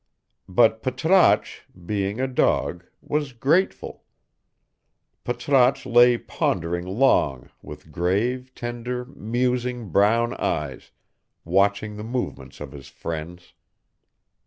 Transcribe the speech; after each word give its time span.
But 0.49 0.81
Patrasche, 0.81 1.59
being 1.85 2.19
a 2.19 2.27
dog, 2.27 2.85
was 3.03 3.33
grateful. 3.33 4.03
Patrasche 5.23 5.85
lay 5.87 6.17
pondering 6.17 6.87
long 6.87 7.51
with 7.61 7.91
grave, 7.91 8.51
tender, 8.55 9.05
musing 9.05 9.89
brown 9.89 10.33
eyes, 10.37 10.89
watching 11.45 11.97
the 11.97 12.03
movements 12.03 12.59
of 12.59 12.71
his 12.71 12.87
friends. 12.87 13.53